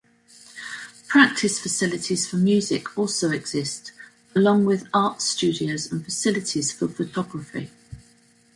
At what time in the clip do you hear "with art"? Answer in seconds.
4.65-5.21